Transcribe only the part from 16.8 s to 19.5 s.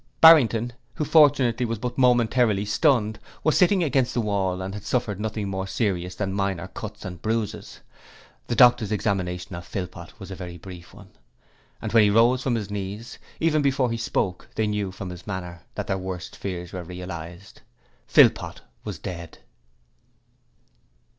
realized. Philpot was dead.